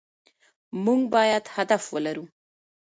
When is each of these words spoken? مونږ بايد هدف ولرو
مونږ 0.83 1.01
بايد 1.13 1.45
هدف 1.55 1.83
ولرو 1.93 2.25